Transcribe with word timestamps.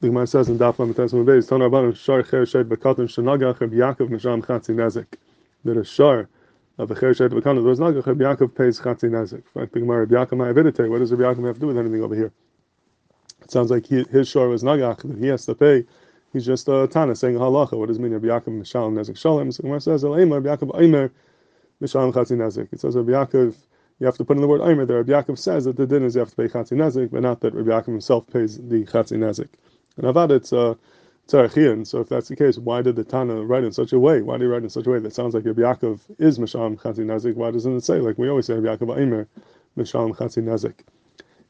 The 0.00 0.06
Gemara 0.06 0.28
says 0.28 0.48
in 0.48 0.60
Daf 0.60 0.76
Lamites 0.76 1.12
Mubez, 1.12 1.48
Ton 1.48 1.58
Rabbanim 1.58 1.96
Shar 1.96 2.22
Cher 2.22 2.46
Shed 2.46 2.68
Bekatan 2.68 3.08
Shenagach 3.08 3.58
Reb 3.58 3.72
Yaakov 3.72 4.08
Misham 4.08 4.44
Chatzi 4.44 4.72
Nezik. 4.72 5.06
That 5.64 5.76
a 5.76 5.82
Shar 5.82 6.28
of 6.78 6.92
a 6.92 7.00
Cher 7.00 7.12
Shed 7.14 7.32
Bekatan, 7.32 7.54
there 7.56 7.62
was 7.64 7.80
Nagach, 7.80 8.06
Reb 8.06 8.18
Yaakov 8.18 8.54
pays 8.54 8.78
Chatzi 8.78 9.10
Nezik. 9.10 9.42
In 9.56 9.68
the 9.72 9.80
Gemara, 9.80 10.06
Reb 10.06 10.10
Yaakov 10.10 10.38
Ma'avidite, 10.38 10.88
what 10.88 11.00
does 11.00 11.10
Reb 11.10 11.18
Yaakov 11.18 11.44
have 11.46 11.56
to 11.56 11.60
do 11.60 11.66
with 11.66 11.78
anything 11.78 12.00
over 12.04 12.14
here? 12.14 12.30
It 13.42 13.50
sounds 13.50 13.72
like 13.72 13.86
he, 13.86 14.04
his 14.04 14.28
Shar 14.28 14.46
was 14.46 14.62
Nagach, 14.62 15.02
that 15.02 15.18
he 15.18 15.26
has 15.26 15.44
to 15.46 15.56
pay. 15.56 15.84
He's 16.32 16.46
just 16.46 16.68
a 16.68 16.86
Tana 16.86 17.16
saying 17.16 17.34
halacha. 17.34 17.72
What 17.72 17.88
does 17.88 17.98
mean, 17.98 18.12
Reb 18.12 18.22
Yaakov 18.22 18.56
Misham 18.56 18.94
Nezik 18.94 19.18
Shalem? 19.18 19.50
The 19.50 19.62
Gemara 19.62 19.80
says, 19.80 20.04
El 20.04 20.12
Eimer, 20.12 20.44
Reb 20.44 20.60
Yaakov 20.60 20.80
Eimer 20.80 21.10
Misham 21.82 22.12
Chatzi 22.12 22.36
Nezik. 22.36 22.72
It 22.72 22.78
says 22.78 22.94
Reb 22.94 23.06
Yaakov 23.06 23.56
you 23.98 24.06
have 24.06 24.16
to 24.16 24.24
put 24.24 24.36
in 24.36 24.42
the 24.42 24.46
word 24.46 24.60
Eimer 24.60 24.86
there. 24.86 24.98
Rabbi 24.98 25.10
Yaakov 25.10 25.38
says 25.38 25.64
that 25.64 25.76
the 25.76 25.84
din 25.84 26.04
is 26.04 26.14
you 26.14 26.20
have 26.20 26.30
to 26.30 26.36
pay 26.36 26.46
Chatzi 26.46 26.74
Nezik, 26.74 27.10
but 27.10 27.22
not 27.22 27.40
that 27.40 27.52
Rabbi 27.52 27.70
Yaakov 27.70 27.86
himself 27.86 28.28
pays 28.28 28.56
the 28.56 28.84
Chatzi 28.84 29.18
Nezik. 29.18 29.48
And 29.98 30.06
Avad, 30.06 30.30
it's 30.30 30.52
uh. 30.52 30.76
So 31.30 31.44
if 31.44 32.08
that's 32.08 32.28
the 32.28 32.36
case, 32.36 32.56
why 32.56 32.80
did 32.80 32.96
the 32.96 33.04
Tana 33.04 33.42
write 33.44 33.62
in 33.62 33.70
such 33.70 33.92
a 33.92 33.98
way? 33.98 34.22
Why 34.22 34.38
did 34.38 34.44
he 34.44 34.46
write 34.46 34.62
in 34.62 34.70
such 34.70 34.86
a 34.86 34.90
way 34.90 34.98
that 34.98 35.12
sounds 35.12 35.34
like 35.34 35.44
Rabbi 35.44 35.60
Yaakov 35.60 36.00
is 36.18 36.38
Misham 36.38 36.80
Chatzi 36.80 37.04
Nazik? 37.04 37.34
Why 37.34 37.50
doesn't 37.50 37.76
it 37.76 37.84
say, 37.84 38.00
like 38.00 38.16
we 38.16 38.30
always 38.30 38.46
say, 38.46 38.54
Rabbi 38.54 38.82
Yaakov 38.82 38.96
Eimer, 38.96 39.26
Misham 39.76 40.16
Chatzi 40.16 40.42
Nazik? 40.42 40.86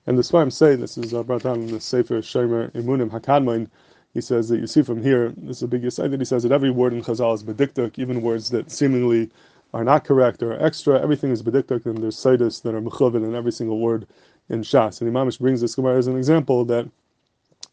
And 0.04 0.18
the 0.18 0.22
Svarim 0.22 0.52
say, 0.52 0.74
this 0.74 0.98
is 0.98 1.14
uh, 1.14 1.22
brought 1.22 1.44
down 1.44 1.60
in 1.60 1.66
the 1.68 1.78
Sefer 1.80 2.22
Shemer 2.22 2.72
Imunim 2.72 3.08
Hakadmain, 3.10 3.68
he 4.14 4.20
says 4.20 4.48
that 4.48 4.58
you 4.58 4.66
see 4.66 4.82
from 4.82 5.00
here, 5.00 5.32
this 5.36 5.58
is 5.58 5.62
a 5.62 5.68
big 5.68 5.84
aside 5.84 6.10
that 6.10 6.20
he 6.20 6.24
says 6.24 6.42
that 6.42 6.50
every 6.50 6.70
word 6.70 6.92
in 6.92 7.00
Chazal 7.02 7.34
is 7.34 7.44
bediktuk, 7.44 8.00
even 8.00 8.20
words 8.20 8.50
that 8.50 8.72
seemingly 8.72 9.30
are 9.74 9.84
not 9.84 10.04
correct 10.04 10.42
or 10.42 10.60
extra, 10.60 11.00
everything 11.00 11.30
is 11.30 11.42
bediktuk, 11.44 11.86
and 11.86 11.98
there's 11.98 12.16
sidus 12.16 12.62
that 12.62 12.74
are 12.74 12.80
mechovin 12.80 13.24
in 13.24 13.36
every 13.36 13.52
single 13.52 13.78
word 13.78 14.08
in 14.48 14.62
Shas. 14.62 15.00
And 15.00 15.14
Imamish 15.14 15.38
brings 15.38 15.60
this 15.60 15.76
Gemara 15.76 15.98
as 15.98 16.08
an 16.08 16.16
example 16.16 16.64
that 16.64 16.88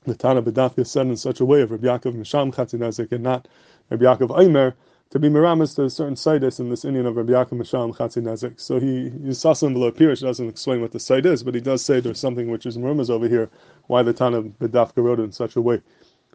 the 0.05 0.15
Tana 0.15 0.41
B'daf 0.41 0.77
is 0.77 0.89
said 0.89 1.07
in 1.07 1.17
such 1.17 1.39
a 1.39 1.45
way 1.45 1.61
of 1.61 1.71
Rabbi 1.71 1.87
Yaakov 1.87 2.13
Misham 2.13 2.53
Chatzinazik 2.53 3.11
and 3.11 3.23
not 3.23 3.47
Rabbi 3.89 4.05
Yaakov 4.05 4.39
Aimer 4.39 4.75
to 5.09 5.19
be 5.19 5.29
miramis 5.29 5.75
to 5.75 5.83
a 5.83 5.89
certain 5.89 6.15
sidus 6.15 6.59
in 6.59 6.69
this 6.69 6.85
Indian 6.85 7.05
of 7.07 7.15
Rabbi 7.15 7.33
Yaakov 7.33 7.59
Misham 7.59 7.95
Chatzinazik. 7.95 8.59
So 8.59 8.79
he, 8.79 9.11
saw 9.33 9.53
some 9.53 9.73
below 9.73 9.91
Pirish 9.91 10.21
doesn't 10.21 10.47
explain 10.47 10.81
what 10.81 10.91
the 10.91 10.99
site 10.99 11.25
is, 11.25 11.43
but 11.43 11.55
he 11.55 11.61
does 11.61 11.83
say 11.83 11.99
there's 11.99 12.19
something 12.19 12.49
which 12.49 12.65
is 12.65 12.77
miramas 12.77 13.09
over 13.09 13.27
here, 13.27 13.49
why 13.87 14.03
the 14.03 14.13
Tana 14.13 14.43
B'daf 14.43 14.91
wrote 14.95 15.19
it 15.19 15.23
in 15.23 15.31
such 15.31 15.55
a 15.55 15.61
way. 15.61 15.81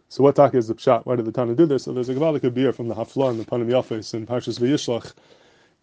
So 0.09 0.23
what 0.23 0.35
tak 0.35 0.53
is 0.53 0.67
the 0.67 0.75
pshat? 0.75 1.05
Why 1.05 1.15
did 1.15 1.23
the 1.23 1.31
Tana 1.31 1.55
do 1.55 1.65
this? 1.65 1.83
So 1.83 1.93
there's 1.93 2.09
a 2.09 2.13
Gavalik 2.13 2.53
beer 2.53 2.73
from 2.73 2.89
the 2.89 2.95
Hafla 2.95 3.29
and 3.29 3.39
the 3.39 3.45
Panim 3.45 3.69
Yafes 3.69 4.13
in 4.13 4.27
Parshas 4.27 4.59
Vayishlach. 4.59 5.13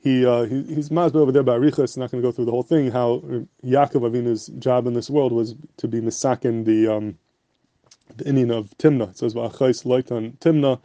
He, 0.01 0.27
uh, 0.27 0.43
he 0.43 0.63
he's 0.65 0.91
mazbe 0.91 1.17
over 1.17 1.33
there 1.33 1.43
by 1.43 1.57
Arichas, 1.57 1.97
not 1.97 2.11
going 2.11 2.23
to 2.23 2.29
go 2.29 2.31
through 2.31 2.45
the 2.45 2.51
whole 2.51 2.63
thing. 2.63 2.91
How 2.91 3.23
Yaakov 3.65 4.03
Avinu's 4.03 4.49
job 4.59 4.87
in 4.87 4.93
this 4.93 5.09
world 5.09 5.33
was 5.33 5.57
to 5.79 5.89
be 5.89 6.03
misakin 6.03 6.67
the 6.67 6.89
um, 6.89 7.19
the 8.17 8.27
Indian 8.27 8.51
of 8.51 8.77
Timna. 8.79 9.11
It 9.11 9.19
says 9.19 9.35
Va'achais 9.35 9.85
Loitan 9.85 10.37
Timna, 10.39 10.81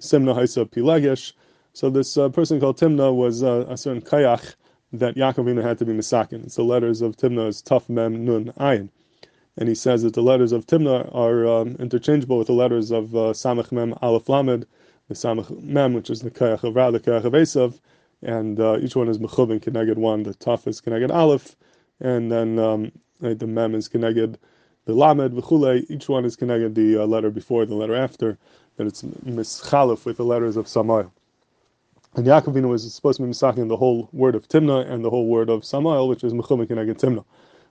Simna 0.00 0.34
Haisa 0.34 0.70
Pilagesh. 0.70 1.32
So 1.72 1.90
this 1.90 2.16
uh, 2.16 2.28
person 2.28 2.60
called 2.60 2.78
Timna 2.78 3.14
was 3.14 3.42
uh, 3.42 3.66
a 3.68 3.76
certain 3.76 4.02
kayach 4.02 4.54
that 4.92 5.14
Yaakov 5.14 5.44
Avinu 5.44 5.62
had 5.62 5.78
to 5.78 5.84
be 5.84 5.92
misakin. 5.92 6.44
It's 6.44 6.56
the 6.56 6.64
letters 6.64 7.00
of 7.00 7.16
Timna 7.16 7.48
is 7.48 7.62
Taf 7.62 7.88
Mem 7.88 8.24
Nun 8.24 8.52
Ayin. 8.58 8.88
And 9.56 9.68
he 9.68 9.74
says 9.74 10.02
that 10.02 10.14
the 10.14 10.22
letters 10.22 10.52
of 10.52 10.66
Timna 10.66 11.14
are 11.14 11.46
um, 11.46 11.76
interchangeable 11.78 12.38
with 12.38 12.46
the 12.46 12.52
letters 12.54 12.90
of 12.90 13.14
uh, 13.14 13.32
Samach 13.32 13.72
Mem 13.72 13.94
Aleph 14.02 14.28
Lamed, 14.28 14.66
the 15.08 15.14
Samach 15.14 15.62
Mem, 15.62 15.92
which 15.92 16.10
is 16.10 16.20
the 16.20 16.30
kayach 16.30 16.64
of 16.64 16.74
Ra, 16.74 16.90
the 16.90 17.00
kayach 17.00 17.24
of 17.24 17.32
Esav, 17.32 17.78
and 18.22 18.60
uh, 18.60 18.78
each 18.80 18.96
one 18.96 19.08
is 19.08 19.18
mechuvin 19.18 19.60
keneged 19.60 19.96
one. 19.96 20.22
The 20.22 20.34
taf 20.34 20.66
is 20.66 20.80
keneged 20.80 21.10
aleph, 21.10 21.56
and 22.00 22.30
then 22.30 22.58
um, 22.58 22.92
the 23.20 23.46
mem 23.46 23.74
is 23.74 23.88
keneged 23.88 24.36
the 24.86 24.94
lamed 24.94 25.32
v'chule. 25.32 25.84
Each 25.90 26.08
one 26.08 26.24
is 26.24 26.36
keneged 26.36 26.74
the 26.74 26.98
uh, 26.98 27.06
letter 27.06 27.30
before, 27.30 27.66
the 27.66 27.74
letter 27.74 27.94
after. 27.94 28.38
That 28.76 28.86
it's 28.86 29.02
mischalef 29.02 30.04
with 30.04 30.16
the 30.16 30.24
letters 30.24 30.56
of 30.56 30.66
Samael. 30.66 31.12
And 32.14 32.26
Yaakov 32.26 32.54
Avinu 32.54 32.68
was 32.68 32.92
supposed 32.92 33.18
to 33.18 33.22
be 33.24 33.30
misakin 33.30 33.68
the 33.68 33.76
whole 33.76 34.08
word 34.12 34.34
of 34.34 34.48
Timna 34.48 34.90
and 34.90 35.04
the 35.04 35.10
whole 35.10 35.26
word 35.26 35.48
of 35.48 35.64
Samael, 35.64 36.08
which 36.08 36.24
is 36.24 36.32
mechuvin 36.32 36.66
keneged 36.66 36.98
Timna. 36.98 37.24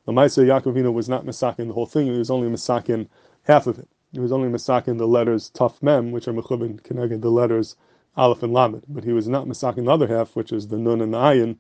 The 0.06 0.14
Maisa 0.14 0.46
Yaakov 0.46 0.74
Avinu 0.76 0.94
was 0.94 1.10
not 1.10 1.26
misakin 1.26 1.68
the 1.68 1.74
whole 1.74 1.86
thing; 1.86 2.06
he 2.06 2.18
was 2.18 2.32
only 2.32 2.48
misakin 2.48 3.08
half 3.44 3.68
of 3.68 3.80
it. 3.80 3.88
He 4.14 4.20
was 4.20 4.32
only 4.32 4.50
misakin 4.50 4.98
the 4.98 5.08
letters 5.08 5.52
taf 5.54 5.84
mem, 5.84 6.12
which 6.12 6.28
are 6.28 6.34
mechuvin 6.34 6.82
keneged 6.82 7.22
the 7.22 7.32
letters 7.32 7.76
Aleph 8.16 8.44
and 8.44 8.54
Lamed, 8.54 8.84
but 8.88 9.04
he 9.04 9.14
was 9.14 9.28
not 9.28 9.46
misaking 9.46 9.86
the 9.86 9.92
other 9.92 10.08
half, 10.08 10.36
which 10.36 10.52
is 10.52 10.68
the 10.68 10.78
Nun 10.78 11.02
and 11.02 11.14
the 11.14 11.18
Ayin, 11.18 11.58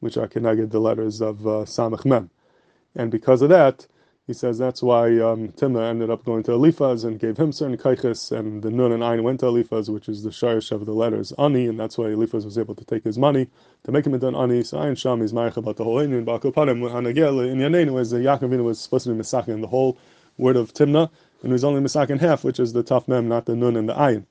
which 0.00 0.16
are 0.16 0.28
connected 0.28 0.70
the 0.70 0.80
letters 0.80 1.20
of 1.20 1.46
uh, 1.46 1.64
Samach 1.64 2.04
Mem. 2.04 2.30
And 2.94 3.10
because 3.10 3.42
of 3.42 3.48
that, 3.50 3.86
he 4.26 4.32
says 4.32 4.58
that's 4.58 4.82
why 4.82 5.06
um, 5.20 5.50
Timna 5.50 5.88
ended 5.88 6.10
up 6.10 6.24
going 6.24 6.42
to 6.44 6.52
Eliphaz 6.52 7.04
and 7.04 7.20
gave 7.20 7.36
him 7.36 7.52
certain 7.52 7.76
kaiches, 7.76 8.36
and 8.36 8.60
the 8.60 8.70
Nun 8.70 8.90
and 8.90 9.02
Ayin 9.02 9.22
went 9.22 9.38
to 9.40 9.46
Eliphaz, 9.46 9.88
which 9.88 10.08
is 10.08 10.24
the 10.24 10.30
shirish 10.30 10.72
of 10.72 10.84
the 10.84 10.92
letters 10.92 11.32
Ani, 11.38 11.68
and 11.68 11.78
that's 11.78 11.96
why 11.96 12.06
Eliphaz 12.06 12.44
was 12.44 12.58
able 12.58 12.74
to 12.74 12.84
take 12.84 13.04
his 13.04 13.18
money 13.18 13.48
to 13.84 13.92
make 13.92 14.04
him 14.04 14.14
into 14.14 14.26
an 14.26 14.34
Ani. 14.34 14.64
So 14.64 14.78
Ayin 14.78 14.98
Sham 14.98 15.22
is 15.22 15.32
Marich 15.32 15.56
about 15.56 15.76
the 15.76 15.84
whole 15.84 16.00
Indian. 16.00 16.26
Ba'akopanim, 16.26 16.80
Hanagel, 16.90 17.48
in 17.48 17.92
was 17.92 18.10
the 18.10 18.18
Yaakov 18.18 18.50
Avinu 18.50 18.64
was 18.64 18.80
supposed 18.80 19.04
to 19.04 19.14
be 19.14 19.20
misaking 19.20 19.60
the 19.60 19.68
whole 19.68 19.96
word 20.38 20.56
of 20.56 20.74
Timna, 20.74 21.08
and 21.42 21.50
he 21.50 21.52
was 21.52 21.62
only 21.62 21.80
misaking 21.80 22.18
half, 22.18 22.42
which 22.42 22.58
is 22.58 22.72
the 22.72 22.82
Taf 22.82 23.06
Mem, 23.06 23.28
not 23.28 23.46
the 23.46 23.54
Nun 23.54 23.76
and 23.76 23.88
the 23.88 23.94
Ayin. 23.94 24.26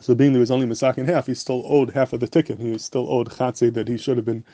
So 0.00 0.14
being 0.14 0.32
that 0.32 0.38
he 0.38 0.40
was 0.40 0.50
only 0.50 0.66
misakin 0.66 1.06
half, 1.06 1.26
he 1.26 1.34
still 1.34 1.62
owed 1.66 1.90
half 1.90 2.14
of 2.14 2.20
the 2.20 2.28
ticket. 2.28 2.58
He 2.58 2.70
was 2.70 2.84
still 2.84 3.10
owed 3.10 3.28
chatzeh 3.28 3.72
that 3.74 3.88
he 3.88 3.98
should 3.98 4.16
have 4.16 4.26
been 4.26 4.44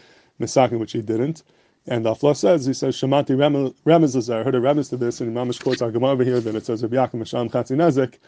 misakin, 0.41 0.81
which 0.81 0.93
he 0.93 1.03
didn't. 1.03 1.43
And 1.87 2.05
the 2.05 2.15
Afla 2.15 2.37
says, 2.37 2.65
he 2.65 2.75
says, 2.75 2.95
Shamati 2.95 3.37
Ramaz 3.85 4.33
I 4.33 4.45
heard 4.45 4.55
a 4.55 4.61
Ramaz 4.61 4.91
to 4.91 4.97
this, 4.97 5.21
and 5.21 5.35
Mamish 5.37 5.61
quotes 5.61 5.83
our 5.83 5.91
Gemara 5.91 6.11
over 6.11 6.23
here 6.23 6.39
that 6.39 6.55
it 6.55 6.65
says, 6.65 6.83
Rabbi 6.83 6.95
Yaakov 6.95 7.21
Misham 7.21 7.51
Chatzi 7.51 7.77
Nezik. 7.77 8.19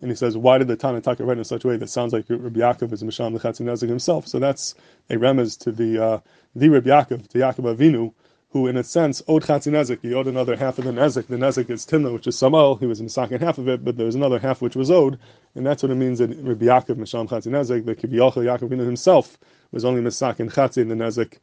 And 0.00 0.10
he 0.10 0.16
says, 0.16 0.36
why 0.36 0.58
did 0.58 0.66
the 0.66 0.76
Tana 0.76 1.00
Taka 1.00 1.24
write 1.24 1.38
in 1.38 1.44
such 1.44 1.64
a 1.64 1.68
way 1.68 1.76
that 1.76 1.88
sounds 1.88 2.12
like 2.12 2.24
Rabbi 2.28 2.58
Yaakov 2.58 2.92
is 2.92 3.04
Misham 3.04 3.38
Chatzi 3.40 3.60
Nezik 3.60 3.88
himself? 3.88 4.26
So 4.26 4.40
that's 4.40 4.74
a 5.10 5.14
remez 5.14 5.56
to 5.60 5.70
the, 5.70 6.04
uh, 6.04 6.20
the 6.56 6.68
Rabbi 6.68 6.90
Yaakov, 6.90 7.28
to 7.28 7.38
Yaakov 7.38 7.76
Avinu, 7.76 8.12
who 8.50 8.66
in 8.66 8.76
a 8.76 8.82
sense 8.82 9.22
owed 9.28 9.44
Chatzi 9.44 9.70
Nezik. 9.70 10.00
He 10.02 10.12
owed 10.12 10.26
another 10.26 10.56
half 10.56 10.78
of 10.78 10.84
the 10.84 10.90
Nezik. 10.90 11.28
The 11.28 11.36
Nezik 11.36 11.70
is 11.70 11.86
Timna, 11.86 12.12
which 12.12 12.26
is 12.26 12.34
Samal. 12.34 12.80
He 12.80 12.86
was 12.86 12.98
in 12.98 13.06
the 13.06 13.12
second 13.12 13.42
half 13.42 13.58
of 13.58 13.68
it, 13.68 13.84
but 13.84 13.96
there's 13.96 14.16
another 14.16 14.40
half 14.40 14.60
which 14.60 14.74
was 14.74 14.90
owed. 14.90 15.20
And 15.54 15.64
that's 15.64 15.84
what 15.84 15.92
it 15.92 15.96
means 15.96 16.18
that 16.18 16.30
Rabbi 16.30 16.64
Yaakov, 16.64 16.96
Misham 16.96 17.28
Chatzi 17.28 17.46
Nezik, 17.46 17.86
the 17.86 17.94
Kiviyachal 17.94 18.42
Yaakov 18.42 18.70
himself, 18.70 19.38
was 19.70 19.84
only 19.84 20.02
Misakin 20.02 20.52
Chatzi 20.52 20.78
in 20.78 20.88
the 20.88 20.96
Nezik 20.96 21.38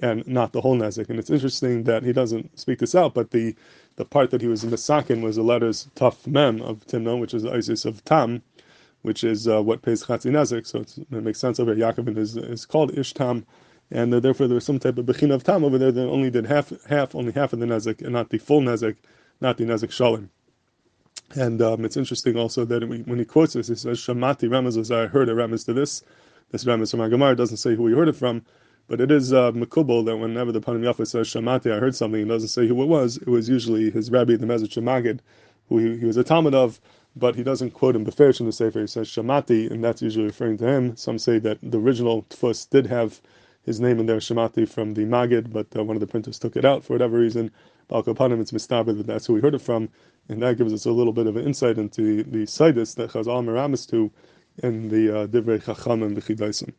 and 0.00 0.26
not 0.26 0.52
the 0.52 0.60
whole 0.60 0.76
Nezik. 0.76 1.08
And 1.08 1.18
it's 1.18 1.30
interesting 1.30 1.84
that 1.84 2.02
he 2.02 2.12
doesn't 2.12 2.58
speak 2.58 2.80
this 2.80 2.94
out, 2.94 3.14
but 3.14 3.30
the, 3.30 3.54
the 3.96 4.04
part 4.04 4.30
that 4.30 4.40
he 4.40 4.48
was 4.48 4.62
in 4.64 4.70
the 4.70 4.76
Sakin 4.76 5.22
was 5.22 5.36
the 5.36 5.42
letters 5.42 5.88
Taf 5.96 6.26
Mem 6.26 6.60
of 6.62 6.86
Timna, 6.86 7.18
which 7.18 7.34
is 7.34 7.42
the 7.42 7.52
Isis 7.52 7.84
of 7.84 8.04
Tam, 8.04 8.42
which 9.02 9.24
is 9.24 9.48
uh, 9.48 9.62
what 9.62 9.82
pays 9.82 10.04
Chatzi 10.04 10.30
Nezik. 10.30 10.66
So 10.66 10.80
it 10.80 11.22
makes 11.22 11.38
sense 11.38 11.58
over 11.58 11.74
here. 11.74 11.90
Yaakov 11.92 12.16
is, 12.18 12.36
is 12.36 12.66
called 12.66 12.92
Ishtam 12.92 13.44
and 13.90 14.12
uh, 14.12 14.20
therefore 14.20 14.48
there 14.48 14.54
was 14.54 14.64
some 14.64 14.78
type 14.78 14.98
of 14.98 15.06
bechin 15.06 15.32
of 15.32 15.44
tam 15.44 15.64
over 15.64 15.78
there 15.78 15.92
that 15.92 16.08
only 16.08 16.30
did 16.30 16.46
half, 16.46 16.72
half, 16.86 17.14
only 17.14 17.32
half 17.32 17.52
of 17.52 17.60
the 17.60 17.66
nezik, 17.66 18.02
and 18.02 18.12
not 18.12 18.30
the 18.30 18.38
full 18.38 18.60
nezik, 18.60 18.96
not 19.40 19.58
the 19.58 19.64
nezik 19.64 19.90
shalim. 19.90 20.28
And 21.34 21.60
um, 21.62 21.84
it's 21.84 21.96
interesting 21.96 22.36
also 22.36 22.64
that 22.64 22.88
when 22.88 23.18
he 23.18 23.24
quotes 23.24 23.54
this, 23.54 23.68
he 23.68 23.74
says, 23.74 23.98
"Shamati 23.98 24.48
Ramaz 24.48 24.94
I 24.94 25.06
heard 25.06 25.28
a 25.28 25.34
Ramaz 25.34 25.64
to 25.66 25.72
this." 25.72 26.02
This 26.50 26.64
Ramaz 26.64 26.92
from 26.92 27.00
Agamar 27.00 27.36
doesn't 27.36 27.56
say 27.56 27.74
who 27.74 27.88
he 27.88 27.94
heard 27.94 28.08
it 28.08 28.14
from, 28.16 28.44
but 28.88 29.00
it 29.00 29.10
is 29.10 29.32
uh, 29.32 29.52
makubal 29.52 30.04
that 30.06 30.16
whenever 30.16 30.52
the 30.52 30.60
Panim 30.60 30.80
Yafa 30.80 31.06
says 31.06 31.28
Shamati, 31.28 31.72
I 31.72 31.78
heard 31.78 31.94
something, 31.94 32.20
he 32.20 32.28
doesn't 32.28 32.48
say 32.48 32.66
who 32.68 32.82
it 32.82 32.86
was. 32.86 33.16
It 33.18 33.28
was 33.28 33.48
usually 33.48 33.90
his 33.90 34.10
rabbi, 34.10 34.36
the 34.36 34.46
Mezritcher 34.46 34.82
Magid, 34.82 35.20
who 35.68 35.78
he, 35.78 35.98
he 35.98 36.04
was 36.06 36.16
a 36.16 36.24
Talmud 36.24 36.54
of, 36.54 36.80
but 37.16 37.34
he 37.34 37.42
doesn't 37.42 37.72
quote 37.72 37.96
him 37.96 38.04
beferish 38.04 38.40
in 38.40 38.46
the 38.46 38.52
Sefer. 38.52 38.80
He 38.80 38.86
says 38.86 39.08
Shamati, 39.08 39.70
and 39.70 39.82
that's 39.82 40.02
usually 40.02 40.26
referring 40.26 40.58
to 40.58 40.66
him. 40.66 40.96
Some 40.96 41.18
say 41.18 41.38
that 41.40 41.58
the 41.62 41.78
original 41.78 42.24
Tfus 42.30 42.68
did 42.70 42.86
have 42.86 43.20
his 43.64 43.80
name 43.80 43.98
in 43.98 44.06
there, 44.06 44.18
Shamati, 44.18 44.68
from 44.68 44.94
the 44.94 45.04
Magid, 45.04 45.52
but 45.52 45.66
uh, 45.76 45.82
one 45.82 45.96
of 45.96 46.00
the 46.00 46.06
printers 46.06 46.38
took 46.38 46.56
it 46.56 46.64
out 46.64 46.84
for 46.84 46.92
whatever 46.92 47.18
reason. 47.18 47.50
Balkapanim, 47.90 48.40
it's 48.40 48.52
Mistaber 48.52 48.96
that 48.96 49.06
that's 49.06 49.26
who 49.26 49.34
we 49.34 49.40
heard 49.40 49.54
it 49.54 49.60
from, 49.62 49.88
and 50.28 50.40
that 50.42 50.58
gives 50.58 50.72
us 50.72 50.86
a 50.86 50.92
little 50.92 51.12
bit 51.12 51.26
of 51.26 51.36
an 51.36 51.44
insight 51.46 51.78
into 51.78 52.22
the, 52.22 52.30
the 52.30 52.46
Sidus 52.46 52.94
that 52.96 53.10
Chazal 53.10 53.44
Meramis 53.44 53.88
to 53.90 54.12
in 54.62 54.88
the 54.88 55.22
uh, 55.22 55.26
Divrei 55.26 55.64
Chacham 55.64 56.02
and 56.02 56.16
the 56.16 56.22
Chidaisim. 56.22 56.72